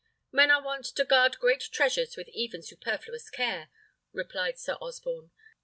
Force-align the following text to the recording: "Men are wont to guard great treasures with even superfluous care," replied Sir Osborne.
"Men 0.31 0.49
are 0.49 0.63
wont 0.63 0.85
to 0.85 1.05
guard 1.05 1.37
great 1.37 1.59
treasures 1.61 2.17
with 2.17 2.27
even 2.29 2.63
superfluous 2.63 3.29
care," 3.29 3.69
replied 4.11 4.57
Sir 4.57 4.73
Osborne. 4.81 5.29